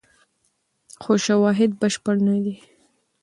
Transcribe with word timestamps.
خو 1.03 1.11
شواهد 1.25 1.71
بشپړ 1.81 2.15
نه 2.27 2.35
دي. 2.43 2.55